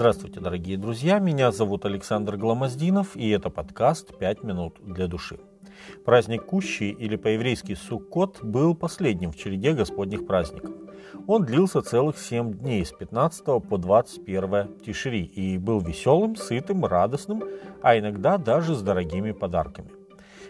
[0.00, 5.38] Здравствуйте, дорогие друзья, меня зовут Александр Гламоздинов, и это подкаст «Пять минут для души».
[6.06, 10.70] Праздник Кущи, или по-еврейски Суккот, был последним в череде Господних праздников.
[11.26, 17.44] Он длился целых семь дней, с 15 по 21 Тишри, и был веселым, сытым, радостным,
[17.82, 19.90] а иногда даже с дорогими подарками.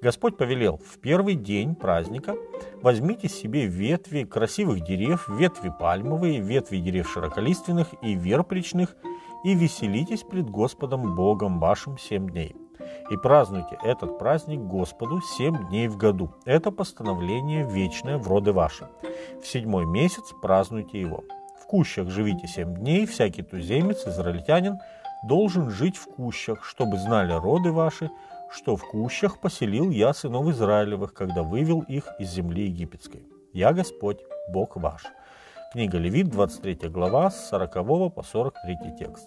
[0.00, 2.36] Господь повелел, в первый день праздника
[2.80, 8.96] возьмите себе ветви красивых дерев, ветви пальмовые, ветви дерев широколиственных и верпричных,
[9.44, 12.56] и веселитесь пред Господом Богом вашим семь дней.
[13.10, 16.32] И празднуйте этот праздник Господу семь дней в году.
[16.44, 18.88] Это постановление вечное в роды ваши.
[19.42, 21.24] В седьмой месяц празднуйте его.
[21.60, 24.78] В кущах живите семь дней, всякий туземец, израильтянин,
[25.24, 28.10] должен жить в кущах, чтобы знали роды ваши,
[28.50, 33.26] что в кущах поселил я сынов Израилевых, когда вывел их из земли египетской.
[33.52, 35.02] Я Господь, Бог ваш».
[35.72, 39.26] Книга Левит, 23 глава, с 40 по 43 текст.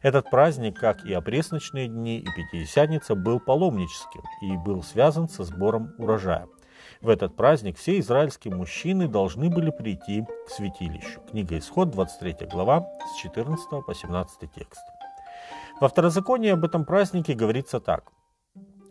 [0.00, 5.92] Этот праздник, как и опресночные дни и Пятидесятница, был паломническим и был связан со сбором
[5.98, 6.48] урожая.
[7.02, 11.20] В этот праздник все израильские мужчины должны были прийти к святилищу.
[11.30, 14.80] Книга Исход, 23 глава, с 14 по 17 текст.
[15.82, 18.10] Во второзаконии об этом празднике говорится так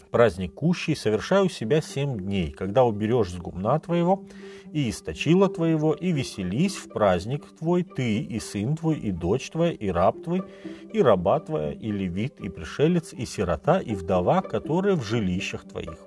[0.09, 4.23] праздник кущий совершаю у себя семь дней, когда уберешь с гумна твоего
[4.71, 9.71] и источила твоего, и веселись в праздник твой ты, и сын твой, и дочь твоя,
[9.71, 10.43] и раб твой,
[10.91, 15.97] и раба твоя, и левит, и пришелец, и сирота, и вдова, которые в жилищах твоих.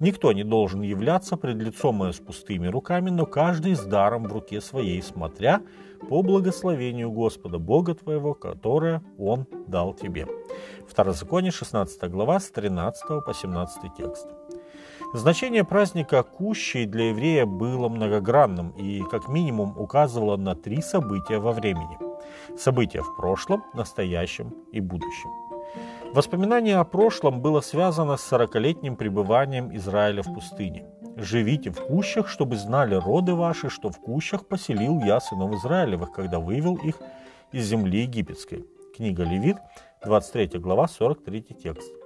[0.00, 4.32] Никто не должен являться пред лицом мое с пустыми руками, но каждый с даром в
[4.32, 5.62] руке своей, смотря
[6.08, 10.26] по благословению Господа Бога твоего, которое Он дал тебе.
[10.88, 14.26] Второзаконие, 16 глава, с 13 по 17 текст.
[15.14, 21.52] Значение праздника Кущей для еврея было многогранным и как минимум указывало на три события во
[21.52, 21.98] времени.
[22.58, 25.30] События в прошлом, настоящем и будущем.
[26.14, 30.86] Воспоминание о прошлом было связано с сорокалетним пребыванием Израиля в пустыне.
[31.16, 36.38] «Живите в кущах, чтобы знали роды ваши, что в кущах поселил я сынов Израилевых, когда
[36.38, 37.00] вывел их
[37.50, 38.64] из земли египетской».
[38.96, 39.56] Книга Левит,
[40.04, 42.03] 23 глава, 43 текст.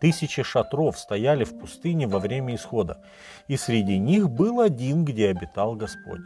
[0.00, 3.02] Тысячи шатров стояли в пустыне во время исхода,
[3.48, 6.22] и среди них был один, где обитал Господь.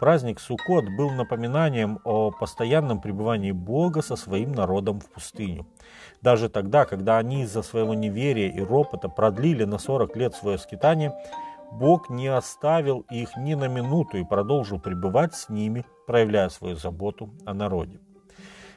[0.00, 5.66] Праздник Суккот был напоминанием о постоянном пребывании Бога со своим народом в пустыню.
[6.22, 11.14] Даже тогда, когда они из-за своего неверия и ропота продлили на 40 лет свое скитание,
[11.72, 17.30] Бог не оставил их ни на минуту и продолжил пребывать с ними, проявляя свою заботу
[17.44, 17.98] о народе.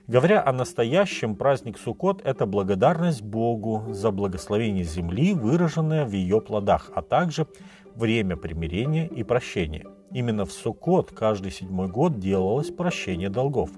[0.10, 6.90] Говоря о настоящем, праздник Суккот– это благодарность Богу за благословение земли, выраженное в ее плодах,
[6.96, 7.46] а также
[7.94, 9.86] время примирения и прощения.
[10.12, 13.70] Именно в Суккот каждый седьмой год делалось прощение долгов.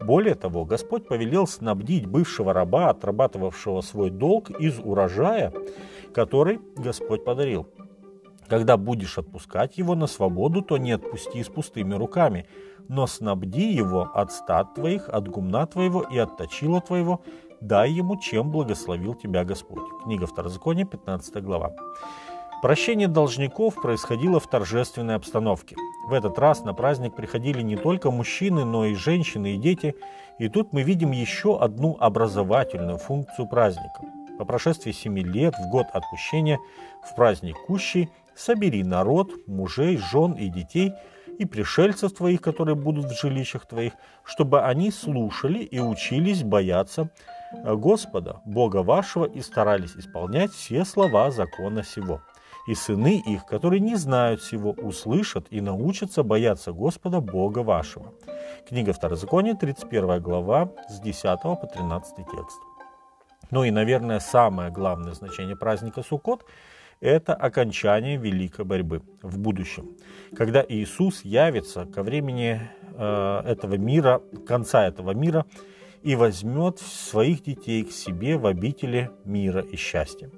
[0.00, 5.52] Более того, Господь повелел снабдить бывшего раба, отрабатывавшего свой долг из урожая,
[6.14, 7.68] который Господь подарил.
[8.48, 12.46] Когда будешь отпускать его на свободу, то не отпусти с пустыми руками,
[12.88, 17.20] но снабди его от стад твоих, от гумна твоего и от точила твоего,
[17.60, 19.82] дай ему, чем благословил тебя Господь.
[20.04, 21.74] Книга Второзакония, 15 глава.
[22.62, 25.76] Прощение должников происходило в торжественной обстановке.
[26.08, 29.94] В этот раз на праздник приходили не только мужчины, но и женщины и дети,
[30.38, 34.00] и тут мы видим еще одну образовательную функцию праздника.
[34.38, 36.58] По прошествии семи лет в год отпущения
[37.02, 40.92] в праздник Кущий собери народ, мужей, жен и детей
[41.38, 43.92] и пришельцев твоих, которые будут в жилищах твоих,
[44.24, 47.10] чтобы они слушали и учились бояться
[47.52, 52.22] э, Господа, Бога вашего, и старались исполнять все слова закона сего.
[52.66, 58.14] И сыны их, которые не знают всего, услышат и научатся бояться Господа, Бога вашего.
[58.68, 62.58] Книга Второзакония, 31 глава, с 10 по 13 текст.
[63.52, 66.44] Ну и, наверное, самое главное значение праздника Суккот–
[67.00, 69.96] это окончание великой борьбы в будущем.
[70.36, 72.60] Когда Иисус явится ко времени
[72.94, 75.44] э, этого мира, конца этого мира,
[76.02, 80.30] и возьмет своих детей к себе в обители мира и счастья.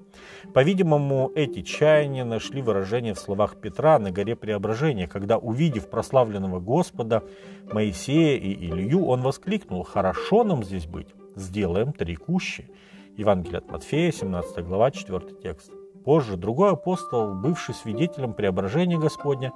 [0.54, 7.22] По-видимому, эти чаяния нашли выражение в словах Петра на горе Преображения, когда, увидев прославленного Господа,
[7.70, 12.70] Моисея и Илью, он воскликнул «Хорошо нам здесь быть, сделаем три кущи».
[13.18, 15.70] Евангелие от Матфея, 17 глава, 4 текст.
[16.04, 19.52] Позже другой апостол, бывший свидетелем преображения Господня,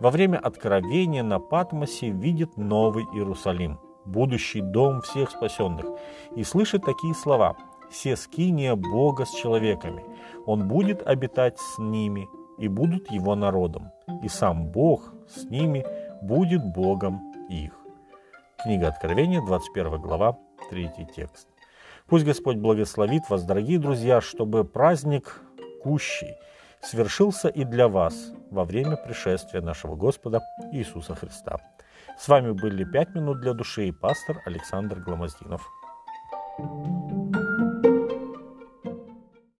[0.00, 5.86] во время откровения на Патмосе видит Новый Иерусалим, будущий дом всех спасенных,
[6.36, 7.56] и слышит такие слова
[7.90, 10.04] «Се скиния Бога с человеками,
[10.46, 13.90] Он будет обитать с ними, и будут Его народом,
[14.22, 15.84] и сам Бог с ними
[16.22, 17.72] будет Богом их».
[18.62, 20.38] Книга Откровения, 21 глава,
[20.70, 21.48] третий текст.
[22.08, 25.42] Пусть Господь благословит вас, дорогие друзья, чтобы праздник
[25.82, 26.36] Кущий
[26.80, 30.40] свершился и для вас во время пришествия нашего Господа
[30.72, 31.56] Иисуса Христа.
[32.18, 35.66] С вами были «Пять минут для души» и пастор Александр Гломоздинов.
[36.58, 37.07] thank you